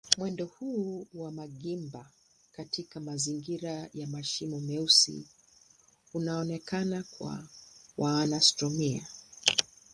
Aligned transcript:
Mwendo 0.17 0.45
huu 0.45 1.07
wa 1.13 1.31
magimba 1.31 2.09
katika 2.51 2.99
mazingira 2.99 3.89
ya 3.93 4.07
mashimo 4.07 4.59
meusi 4.59 5.27
unaonekana 6.13 7.03
kwa 7.17 7.47
wanaastronomia. 7.97 9.07